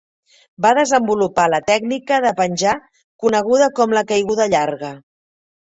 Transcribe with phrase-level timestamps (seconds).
[0.65, 2.73] Va desenvolupar la tècnica de penjar
[3.27, 4.91] coneguda com la "caiguda llarga".